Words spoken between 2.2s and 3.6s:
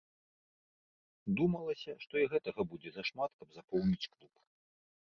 і гэтага будзе зашмат, каб